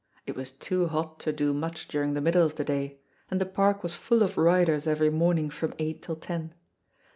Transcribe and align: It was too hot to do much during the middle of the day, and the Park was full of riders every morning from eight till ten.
It 0.25 0.35
was 0.35 0.51
too 0.51 0.87
hot 0.87 1.19
to 1.19 1.31
do 1.31 1.53
much 1.53 1.87
during 1.87 2.15
the 2.15 2.21
middle 2.21 2.43
of 2.43 2.55
the 2.55 2.63
day, 2.63 3.01
and 3.29 3.39
the 3.39 3.45
Park 3.45 3.83
was 3.83 3.93
full 3.93 4.23
of 4.23 4.35
riders 4.35 4.87
every 4.87 5.11
morning 5.11 5.51
from 5.51 5.75
eight 5.77 6.01
till 6.01 6.15
ten. 6.15 6.55